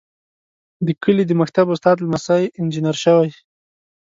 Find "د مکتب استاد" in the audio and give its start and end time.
1.27-1.95